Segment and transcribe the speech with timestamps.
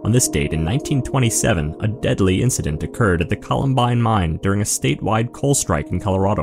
[0.06, 4.65] On this date in 1927, a deadly incident occurred at the Columbine mine during a
[4.65, 6.42] statewide coal strike in Colorado.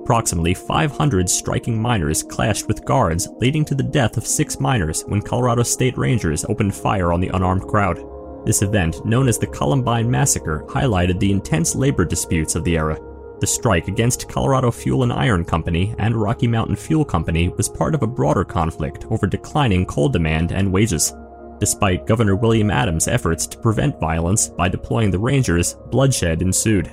[0.00, 5.20] Approximately 500 striking miners clashed with guards, leading to the death of six miners when
[5.20, 7.98] Colorado State Rangers opened fire on the unarmed crowd.
[8.46, 12.96] This event, known as the Columbine Massacre, highlighted the intense labor disputes of the era.
[13.40, 17.96] The strike against Colorado Fuel and Iron Company and Rocky Mountain Fuel Company was part
[17.96, 21.12] of a broader conflict over declining coal demand and wages.
[21.60, 26.92] Despite Governor William Adams' efforts to prevent violence by deploying the Rangers, bloodshed ensued.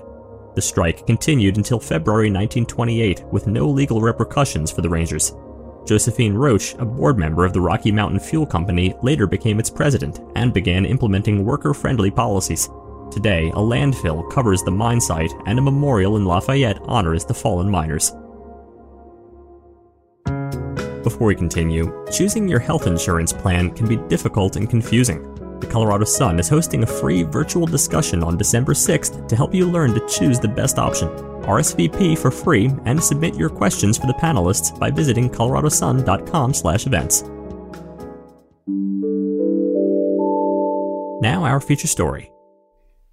[0.56, 5.34] The strike continued until February 1928 with no legal repercussions for the Rangers.
[5.88, 10.20] Josephine Roche, a board member of the Rocky Mountain Fuel Company, later became its president
[10.36, 12.70] and began implementing worker friendly policies.
[13.10, 17.70] Today, a landfill covers the mine site, and a memorial in Lafayette honors the fallen
[17.70, 18.12] miners.
[21.08, 25.24] Before we continue, choosing your health insurance plan can be difficult and confusing.
[25.62, 29.72] The Colorado Sun is hosting a free virtual discussion on December 6th to help you
[29.72, 31.08] learn to choose the best option.
[31.44, 37.24] RSVP for free and submit your questions for the panelists by visiting coloradosun.com/events.
[41.22, 42.30] Now our feature story.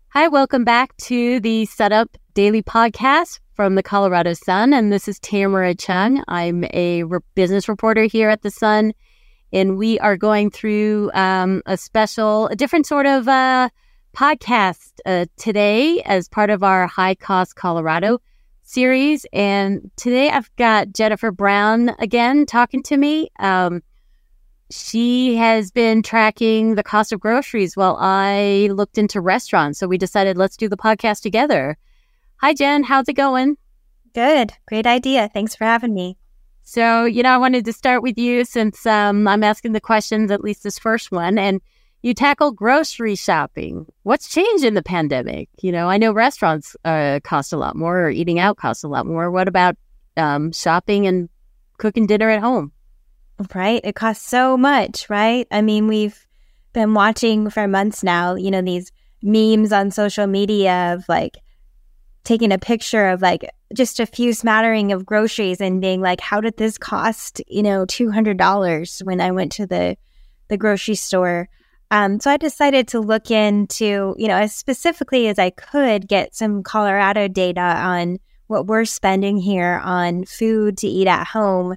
[0.08, 4.72] Hi, welcome back to the Sun Up Daily Podcast from the Colorado Sun.
[4.72, 6.22] And this is Tamara Chuang.
[6.28, 8.92] I'm a re- business reporter here at the Sun.
[9.52, 13.68] And we are going through um, a special, a different sort of uh,
[14.14, 18.20] podcast uh, today as part of our High Cost Colorado
[18.62, 19.24] series.
[19.32, 23.30] And today I've got Jennifer Brown again talking to me.
[23.38, 23.82] Um,
[24.70, 29.78] she has been tracking the cost of groceries while I looked into restaurants.
[29.78, 31.76] So we decided let's do the podcast together.
[32.44, 32.82] Hi, Jen.
[32.82, 33.56] How's it going?
[34.12, 34.52] Good.
[34.68, 35.30] Great idea.
[35.32, 36.18] Thanks for having me.
[36.62, 40.30] So, you know, I wanted to start with you since um, I'm asking the questions,
[40.30, 41.38] at least this first one.
[41.38, 41.62] And
[42.02, 43.86] you tackle grocery shopping.
[44.02, 45.48] What's changed in the pandemic?
[45.62, 48.88] You know, I know restaurants uh, cost a lot more or eating out costs a
[48.88, 49.30] lot more.
[49.30, 49.76] What about
[50.18, 51.30] um, shopping and
[51.78, 52.72] cooking dinner at home?
[53.54, 53.80] Right.
[53.82, 55.46] It costs so much, right?
[55.50, 56.26] I mean, we've
[56.74, 61.38] been watching for months now, you know, these memes on social media of like
[62.24, 66.40] taking a picture of like just a few smattering of groceries and being like, how
[66.40, 69.96] did this cost, you know, $200 when I went to the,
[70.48, 71.48] the grocery store?
[71.90, 76.34] Um, so I decided to look into, you know, as specifically as I could get
[76.34, 81.76] some Colorado data on what we're spending here on food to eat at home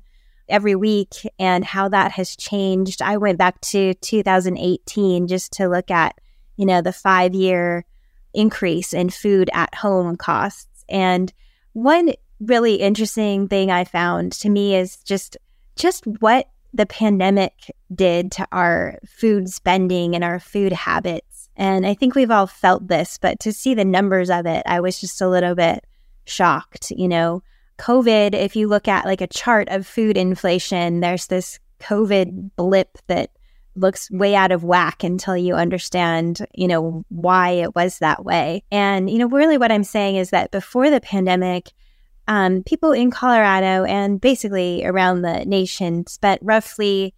[0.49, 3.01] every week and how that has changed.
[3.01, 6.17] I went back to 2018 just to look at,
[6.55, 7.85] you know, the five year
[8.37, 10.85] increase in food at home costs.
[10.87, 11.33] And
[11.73, 15.37] one really interesting thing I found to me is just
[15.75, 17.53] just what the pandemic
[17.93, 21.49] did to our food spending and our food habits.
[21.55, 24.79] And I think we've all felt this, but to see the numbers of it, I
[24.79, 25.85] was just a little bit
[26.25, 27.41] shocked, you know.
[27.79, 32.97] COVID, if you look at like a chart of food inflation, there's this COVID blip
[33.07, 33.31] that
[33.77, 38.63] looks way out of whack until you understand, you know, why it was that way.
[38.71, 41.71] And, you know, really what I'm saying is that before the pandemic,
[42.27, 47.13] um, people in Colorado and basically around the nation spent roughly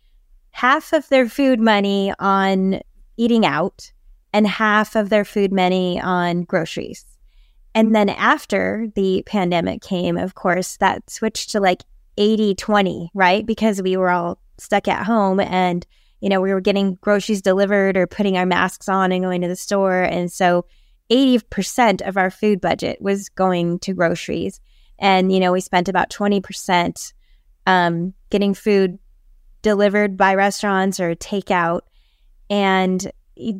[0.51, 2.81] half of their food money on
[3.17, 3.91] eating out
[4.33, 7.05] and half of their food money on groceries.
[7.73, 11.83] And then after the pandemic came, of course, that switched to like
[12.17, 13.45] 80 20, right?
[13.45, 15.85] Because we were all stuck at home and,
[16.21, 19.48] you know, we were getting groceries delivered or putting our masks on and going to
[19.48, 20.01] the store.
[20.01, 20.66] And so
[21.10, 24.60] 80% of our food budget was going to groceries.
[25.00, 27.13] And, you know, we spent about 20%
[27.66, 29.00] um, getting food
[29.62, 31.81] delivered by restaurants or takeout.
[32.50, 33.12] And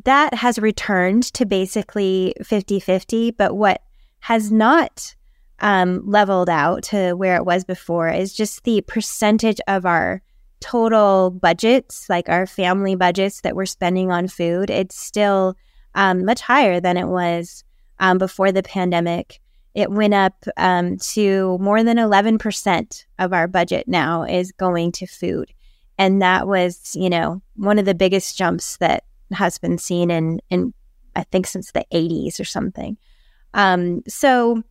[0.04, 3.30] that has returned to basically 50 50.
[3.32, 3.82] But what
[4.20, 5.14] has not
[5.60, 10.22] um, leveled out to where it was before is just the percentage of our
[10.60, 14.70] total budgets, like our family budgets that we're spending on food.
[14.70, 15.56] It's still
[15.94, 17.64] um, much higher than it was
[17.98, 19.40] um, before the pandemic.
[19.74, 25.06] It went up um, to more than 11% of our budget now is going to
[25.06, 25.52] food.
[25.96, 30.40] And that was, you know, one of the biggest jumps that has been seen in,
[30.50, 30.72] in
[31.14, 32.96] I think, since the 80s or something.
[33.54, 34.62] Um, so,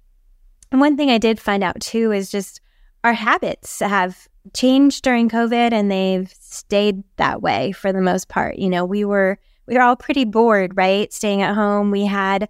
[0.71, 2.61] one thing I did find out too is just
[3.03, 8.57] our habits have changed during COVID and they've stayed that way for the most part.
[8.57, 9.37] You know, we were
[9.67, 11.11] we were all pretty bored, right?
[11.13, 11.91] Staying at home.
[11.91, 12.49] We had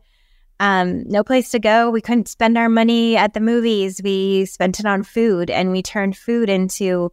[0.59, 1.89] um, no place to go.
[1.89, 4.01] We couldn't spend our money at the movies.
[4.03, 7.11] We spent it on food and we turned food into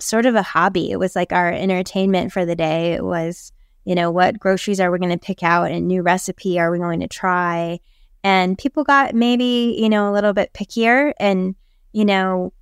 [0.00, 0.90] sort of a hobby.
[0.90, 2.92] It was like our entertainment for the day.
[2.92, 3.52] It was,
[3.84, 6.78] you know, what groceries are we going to pick out and new recipe are we
[6.78, 7.80] going to try?
[8.22, 11.54] And people got maybe, you know, a little bit pickier and,
[11.92, 12.52] you know,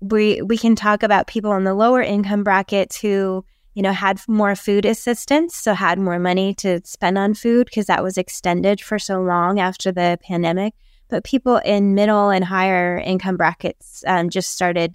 [0.00, 4.20] we we can talk about people in the lower income brackets who you know had
[4.28, 8.80] more food assistance so had more money to spend on food because that was extended
[8.80, 10.74] for so long after the pandemic.
[11.08, 14.94] But people in middle and higher income brackets um, just started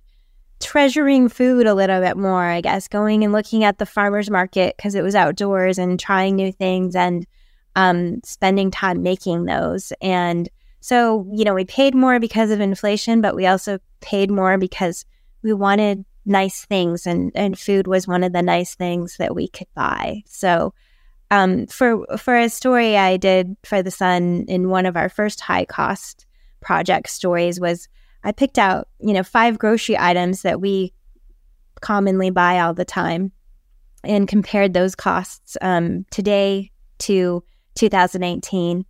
[0.59, 4.77] treasuring food a little bit more i guess going and looking at the farmers market
[4.77, 7.27] because it was outdoors and trying new things and
[7.75, 9.93] um, spending time making those.
[10.01, 10.49] And
[10.83, 15.05] so, you know, we paid more because of inflation, but we also paid more because
[15.41, 19.47] we wanted nice things and, and food was one of the nice things that we
[19.47, 20.23] could buy.
[20.25, 20.73] So,
[21.31, 25.39] um, for for a story I did for the Sun in one of our first
[25.39, 26.25] high cost
[26.59, 27.87] project stories was
[28.25, 30.91] I picked out you know five grocery items that we
[31.79, 33.31] commonly buy all the time
[34.03, 37.41] and compared those costs um, today to
[37.75, 38.85] 2018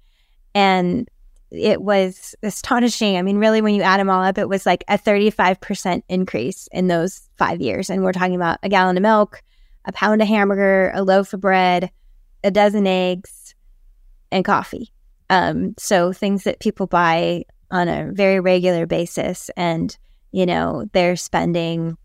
[0.55, 1.07] and
[1.53, 3.15] it was astonishing.
[3.15, 6.67] I mean, really, when you add them all up, it was like a 35% increase
[6.71, 7.89] in those five years.
[7.89, 9.41] And we're talking about a gallon of milk,
[9.85, 11.91] a pound of hamburger, a loaf of bread,
[12.43, 13.53] a dozen eggs,
[14.31, 14.91] and coffee.
[15.29, 19.49] Um, so things that people buy on a very regular basis.
[19.55, 19.95] And,
[20.31, 21.97] you know, they're spending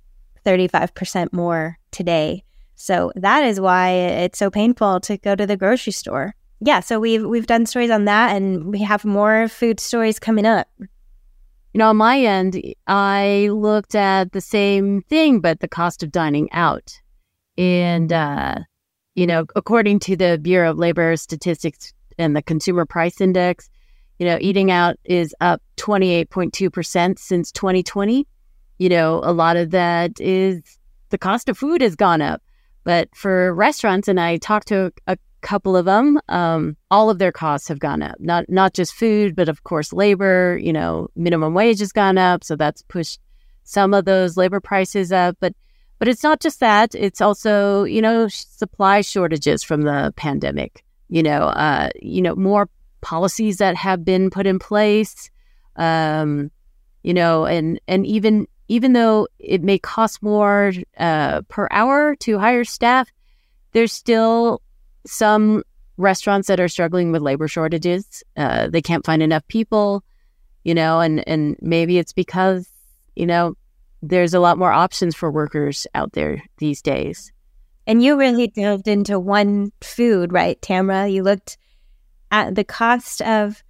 [0.45, 2.45] 35% more today.
[2.75, 6.99] So that is why it's so painful to go to the grocery store yeah, so
[6.99, 10.67] we've we've done stories on that, and we have more food stories coming up.
[10.81, 16.11] You know, on my end, I looked at the same thing, but the cost of
[16.11, 17.01] dining out,
[17.57, 18.57] and uh,
[19.15, 23.71] you know, according to the Bureau of Labor Statistics and the Consumer Price Index,
[24.19, 28.27] you know, eating out is up twenty eight point two percent since twenty twenty.
[28.79, 30.61] You know, a lot of that is
[31.11, 32.43] the cost of food has gone up.
[32.85, 37.33] But for restaurants, and I talked to a couple of them, um, all of their
[37.33, 38.17] costs have gone up.
[38.19, 40.59] Not not just food, but of course labor.
[40.61, 43.21] You know, minimum wage has gone up, so that's pushed
[43.65, 45.37] some of those labor prices up.
[45.41, 45.55] But
[45.99, 50.85] but it's not just that; it's also you know supply shortages from the pandemic.
[51.09, 52.69] You know, uh, you know more
[53.01, 55.31] policies that have been put in place.
[55.77, 56.51] Um,
[57.03, 62.39] you know, and and even even though it may cost more uh, per hour to
[62.39, 63.11] hire staff,
[63.73, 64.61] there's still
[65.09, 65.63] some
[65.97, 68.23] restaurants that are struggling with labor shortages.
[68.37, 70.05] Uh, they can't find enough people,
[70.65, 72.69] you know, and and maybe it's because
[73.17, 73.55] you know
[74.03, 77.33] there's a lot more options for workers out there these days.
[77.87, 81.11] And you really delved into one food, right, Tamra?
[81.11, 81.57] You looked
[82.31, 83.63] at the cost of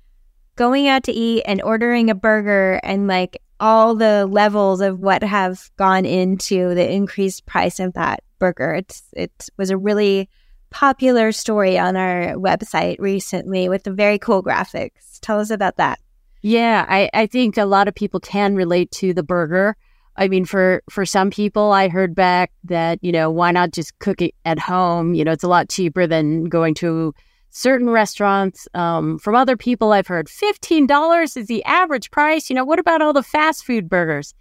[0.57, 5.23] going out to eat and ordering a burger and like all the levels of what
[5.23, 8.75] have gone into the increased price of that burger.
[8.75, 10.29] It's it was a really
[10.71, 15.19] popular story on our website recently with the very cool graphics.
[15.21, 16.01] Tell us about that.
[16.43, 19.77] Yeah, I, I think a lot of people can relate to the burger.
[20.17, 23.99] I mean, for for some people, I heard back that you know why not just
[23.99, 25.15] cook it at home?
[25.15, 27.15] You know, it's a lot cheaper than going to
[27.51, 28.67] certain restaurants.
[28.75, 32.51] Um, from other people, I've heard fifteen dollars is the average price.
[32.51, 34.35] You know, what about all the fast food burgers?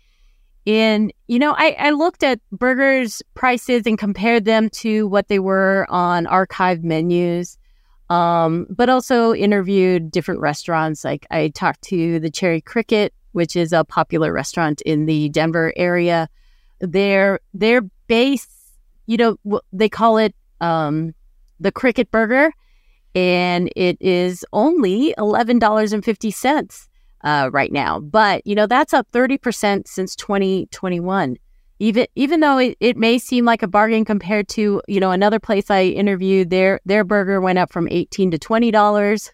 [0.67, 5.39] And, you know, I, I looked at burgers prices and compared them to what they
[5.39, 7.57] were on archived menus,
[8.09, 11.05] um, but also interviewed different restaurants.
[11.05, 15.71] Like I talked to the Cherry Cricket, which is a popular restaurant in the Denver
[15.77, 16.27] area.
[16.81, 18.47] Their, their base,
[19.05, 21.15] you know, they call it um,
[21.61, 22.51] the Cricket Burger,
[23.15, 26.87] and it is only $11.50
[27.23, 27.99] uh, right now.
[27.99, 31.37] But, you know, that's up 30% since 2021.
[31.79, 35.39] Even even though it, it may seem like a bargain compared to, you know, another
[35.39, 39.31] place I interviewed, their their burger went up from 18 to $20.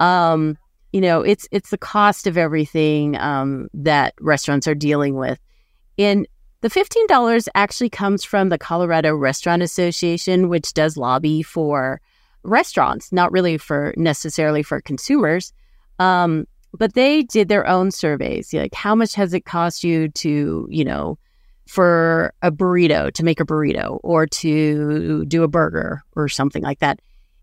[0.00, 0.58] Um,
[0.92, 5.38] you know, it's it's the cost of everything um, that restaurants are dealing with.
[5.98, 6.26] And
[6.60, 12.00] the fifteen dollars actually comes from the Colorado Restaurant Association, which does lobby for
[12.42, 15.52] restaurants, not really for necessarily for consumers.
[15.98, 16.46] Um,
[16.78, 18.52] but they did their own surveys.
[18.52, 21.18] Like, how much has it cost you to, you know,
[21.66, 26.80] for a burrito to make a burrito or to do a burger or something like
[26.80, 27.00] that?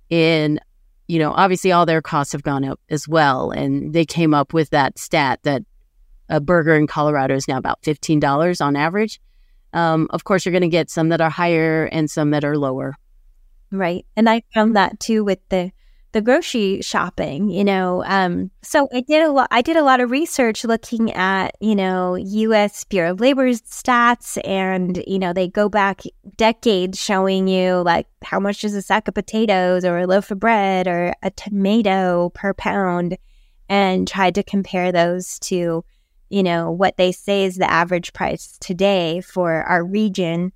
[0.09, 0.59] In
[1.09, 3.50] you know, obviously all their costs have gone up as well.
[3.50, 5.63] And they came up with that stat that
[6.29, 9.19] a burger in Colorado is now about $15 on average.
[9.74, 12.59] Um, of course, you're going to get some that are higher and some that are
[12.59, 12.93] lower.
[13.71, 14.05] Right.
[14.15, 15.71] And I found that too with the
[16.12, 18.04] the grocery shopping, you know.
[18.06, 19.48] Um, so I did a lot.
[19.51, 22.84] I did a lot of research looking at, you know, U.S.
[22.84, 26.01] Bureau of Labor's stats, and you know, they go back
[26.36, 30.39] decades showing you like how much is a sack of potatoes or a loaf of
[30.39, 33.18] bread or a tomato per pound,
[33.68, 35.84] and tried to compare those to,
[36.30, 40.51] you know, what they say is the average price today for our region.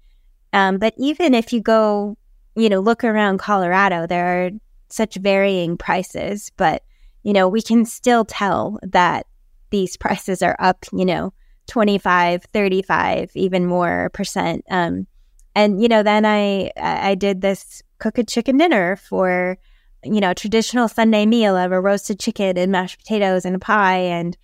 [0.52, 2.18] Um, but even if you go,
[2.56, 4.50] you know, look around Colorado, there are
[4.94, 6.84] such varying prices, but
[7.24, 9.26] you know, we can still tell that
[9.70, 11.34] these prices are up, you know,
[11.68, 14.66] 25, 35, even more percent.
[14.70, 15.08] Um,
[15.56, 19.58] and you know, then I I did this cook a chicken dinner for
[20.04, 23.98] you know traditional Sunday meal of a roasted chicken and mashed potatoes and a pie,
[23.98, 24.38] and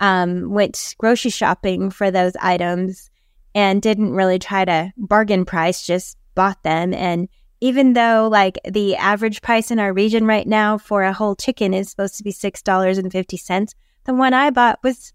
[0.00, 3.10] um, went grocery shopping for those items
[3.54, 7.28] and didn't really try to bargain price, just bought them and
[7.62, 11.72] even though like the average price in our region right now for a whole chicken
[11.72, 15.12] is supposed to be $6.50, the one I bought was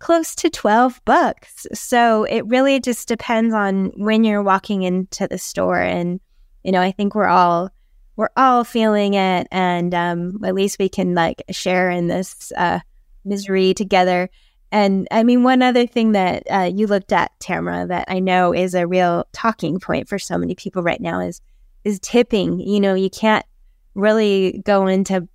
[0.00, 1.64] close to 12 bucks.
[1.72, 6.18] So it really just depends on when you're walking into the store and
[6.64, 7.70] you know, I think we're all
[8.16, 12.80] we're all feeling it and um, at least we can like share in this uh,
[13.24, 14.28] misery together.
[14.72, 18.52] And I mean, one other thing that uh, you looked at, Tamara, that I know
[18.52, 21.40] is a real talking point for so many people right now is
[21.86, 22.58] is tipping.
[22.58, 23.46] You know, you can't
[23.94, 25.28] really go into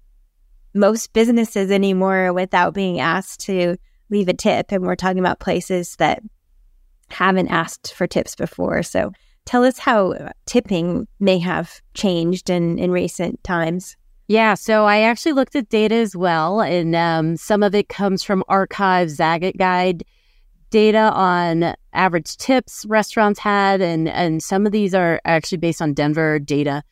[0.73, 3.77] most businesses anymore without being asked to
[4.09, 4.71] leave a tip.
[4.71, 6.21] And we're talking about places that
[7.09, 8.83] haven't asked for tips before.
[8.83, 9.13] So
[9.45, 13.95] tell us how tipping may have changed in, in recent times.
[14.27, 18.23] Yeah, so I actually looked at data as well, and um, some of it comes
[18.23, 20.05] from Archive Zagat Guide
[20.71, 25.93] data on average tips restaurants had, and and some of these are actually based on
[25.93, 26.83] Denver data.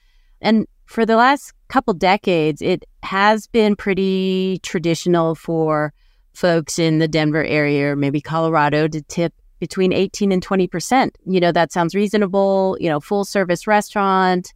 [0.41, 5.93] And for the last couple decades, it has been pretty traditional for
[6.33, 11.12] folks in the Denver area or maybe Colorado to tip between 18 and 20%.
[11.25, 12.77] You know, that sounds reasonable.
[12.79, 14.53] You know, full service restaurant,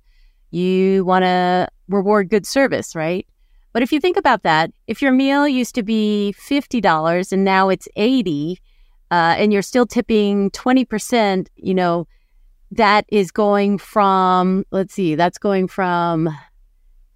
[0.52, 3.28] you want to reward good service, right?
[3.74, 7.70] But if you think about that, if your meal used to be $50 and now
[7.70, 8.60] it's 80,
[9.12, 12.08] uh, and you're still tipping 20%, you know,
[12.72, 16.30] that is going from, let's see, that's going from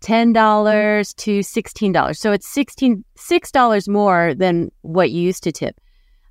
[0.01, 2.17] $10 to $16.
[2.17, 5.79] So it's 16, $6 more than what you used to tip.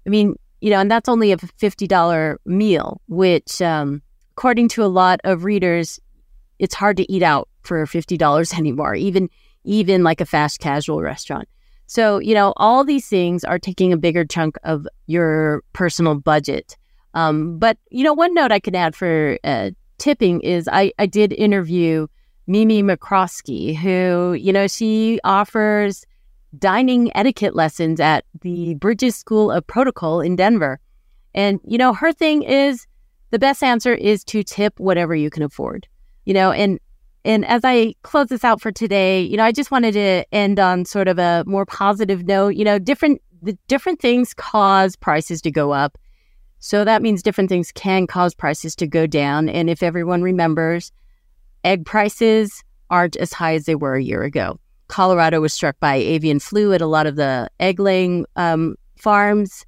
[0.07, 4.87] I mean, you know, and that's only a $50 meal, which, um, according to a
[4.87, 5.99] lot of readers,
[6.59, 9.29] it's hard to eat out for $50 anymore, even,
[9.65, 11.49] even like a fast casual restaurant.
[11.87, 16.77] So, you know, all these things are taking a bigger chunk of your personal budget.
[17.15, 21.07] Um, but, you know, one note I could add for uh, tipping is I, I
[21.07, 22.07] did interview
[22.47, 26.05] Mimi McCroskey, who, you know, she offers
[26.59, 30.81] dining etiquette lessons at the Bridges School of Protocol in Denver.
[31.35, 32.87] And, you know, her thing is
[33.31, 35.87] the best answer is to tip whatever you can afford,
[36.25, 36.79] you know, and
[37.27, 40.61] and as I close this out for today, you know, I just wanted to end
[40.61, 42.55] on sort of a more positive note.
[42.55, 45.99] You know, different the different things cause prices to go up.
[46.61, 49.49] So that means different things can cause prices to go down.
[49.49, 50.93] And if everyone remembers,
[51.65, 54.59] egg prices aren't as high as they were a year ago.
[54.89, 59.67] Colorado was struck by avian flu at a lot of the egg laying um, farms,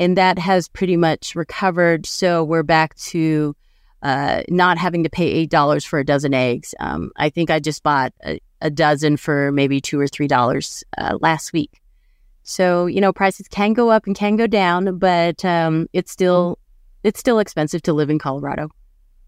[0.00, 2.04] and that has pretty much recovered.
[2.04, 3.54] So we're back to
[4.02, 6.74] uh, not having to pay eight dollars for a dozen eggs.
[6.80, 10.84] Um, I think I just bought a, a, dozen for maybe two or three dollars
[10.98, 11.80] uh, last week.
[12.42, 16.58] So you know, prices can go up and can go down, but um, it's still
[17.02, 18.68] it's still expensive to live in Colorado.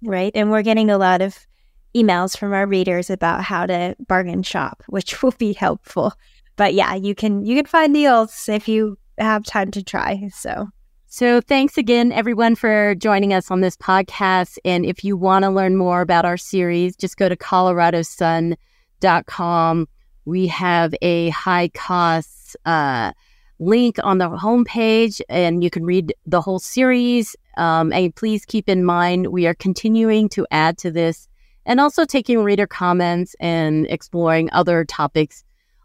[0.02, 1.46] Right, and we're getting a lot of
[1.94, 6.12] emails from our readers about how to bargain shop, which will be helpful.
[6.56, 10.28] But yeah, you can you can find deals if you have time to try.
[10.32, 10.68] So
[11.10, 14.58] so, thanks again, everyone, for joining us on this podcast.
[14.64, 19.88] And if you want to learn more about our series, just go to coloradosun.com.
[20.26, 23.12] We have a high cost uh,
[23.58, 27.34] link on the homepage and you can read the whole series.
[27.56, 31.28] Um, and please keep in mind, we are continuing to add to this
[31.64, 35.42] and also taking reader comments and exploring other topics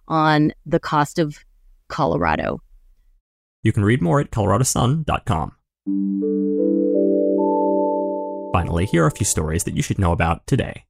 [0.08, 1.38] on the cost of
[1.88, 2.60] Colorado.
[3.64, 5.56] You can read more at coloradosun.com.
[8.54, 10.86] Finally, here are a few stories that you should know about today.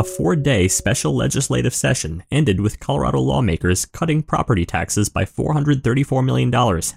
[0.00, 6.24] A four day special legislative session ended with Colorado lawmakers cutting property taxes by $434
[6.24, 6.52] million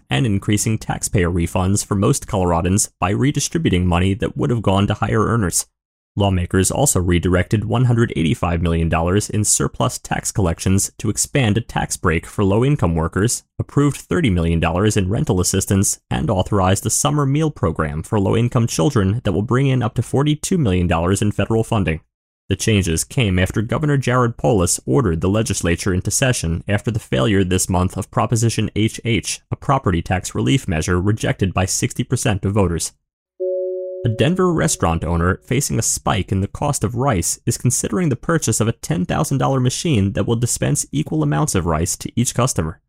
[0.09, 4.95] and increasing taxpayer refunds for most Coloradans by redistributing money that would have gone to
[4.95, 5.67] higher earners.
[6.17, 8.91] Lawmakers also redirected $185 million
[9.31, 14.33] in surplus tax collections to expand a tax break for low income workers, approved $30
[14.33, 14.61] million
[14.97, 19.43] in rental assistance, and authorized a summer meal program for low income children that will
[19.43, 22.01] bring in up to $42 million in federal funding.
[22.49, 27.43] The changes came after Governor Jared Polis ordered the legislature into session after the failure
[27.43, 32.93] this month of Proposition HH, a property tax relief measure rejected by 60% of voters.
[34.05, 38.15] A Denver restaurant owner facing a spike in the cost of rice is considering the
[38.15, 42.79] purchase of a $10,000 machine that will dispense equal amounts of rice to each customer.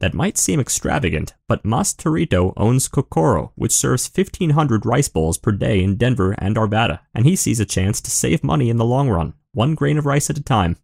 [0.00, 5.52] That might seem extravagant, but Mas Torito owns Kokoro, which serves 1,500 rice bowls per
[5.52, 8.84] day in Denver and Arvada, and he sees a chance to save money in the
[8.84, 10.76] long run, one grain of rice at a time.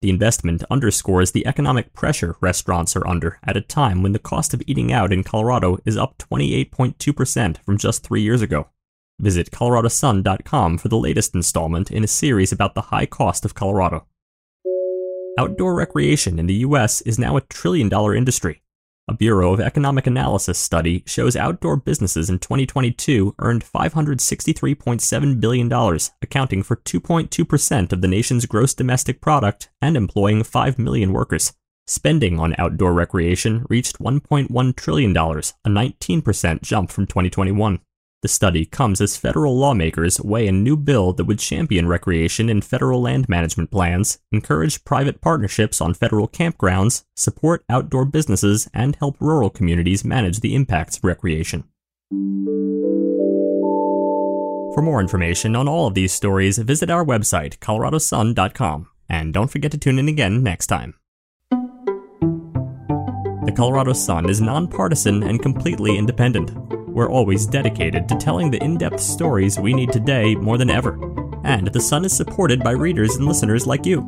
[0.00, 4.54] The investment underscores the economic pressure restaurants are under at a time when the cost
[4.54, 8.68] of eating out in Colorado is up 28.2% from just three years ago.
[9.20, 14.06] Visit coloradosun.com for the latest installment in a series about the high cost of Colorado.
[15.38, 18.62] Outdoor recreation in the US is now a trillion dollar industry.
[19.06, 26.62] A Bureau of Economic Analysis study shows outdoor businesses in 2022 earned $563.7 billion, accounting
[26.62, 31.52] for 2.2% of the nation's gross domestic product and employing 5 million workers.
[31.86, 37.80] Spending on outdoor recreation reached $1.1 trillion, a 19% jump from 2021.
[38.24, 42.62] The study comes as federal lawmakers weigh a new bill that would champion recreation in
[42.62, 49.18] federal land management plans, encourage private partnerships on federal campgrounds, support outdoor businesses, and help
[49.20, 51.64] rural communities manage the impacts of recreation.
[54.72, 59.70] For more information on all of these stories, visit our website, coloradosun.com, and don't forget
[59.72, 60.94] to tune in again next time.
[63.44, 66.83] The Colorado Sun is nonpartisan and completely independent.
[66.94, 70.92] We're always dedicated to telling the in depth stories we need today more than ever.
[71.42, 74.02] And The Sun is supported by readers and listeners like you.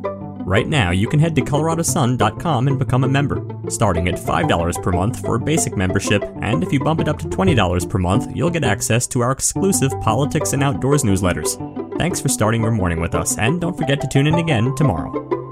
[0.45, 4.91] Right now, you can head to coloradosun.com and become a member, starting at $5 per
[4.93, 8.33] month for a basic membership, and if you bump it up to $20 per month,
[8.33, 11.57] you'll get access to our exclusive politics and outdoors newsletters.
[11.97, 15.46] Thanks for starting your morning with us, and don't forget to tune in again tomorrow.